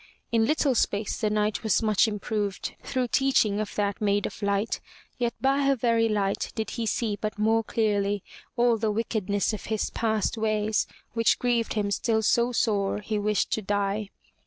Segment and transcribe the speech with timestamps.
[0.31, 4.41] In little space the Knight was much improved through teach ing of that maid of
[4.41, 4.81] light,
[5.19, 8.23] yet by her very light did he see but more clearly
[8.57, 13.51] all the wickedness of his past ways, which grieved him still so sore he wished
[13.51, 14.09] to die.